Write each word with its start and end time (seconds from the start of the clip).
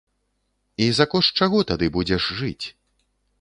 І 0.85 0.87
за 0.99 1.05
кошт 1.11 1.31
чаго 1.43 1.59
тады 1.73 1.91
будзеш 1.99 2.31
жыць? 2.41 2.65